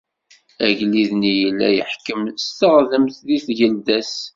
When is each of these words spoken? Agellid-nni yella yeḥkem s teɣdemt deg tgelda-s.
Agellid-nni 0.65 1.33
yella 1.41 1.67
yeḥkem 1.71 2.23
s 2.43 2.47
teɣdemt 2.59 3.15
deg 3.27 3.41
tgelda-s. 3.45 4.13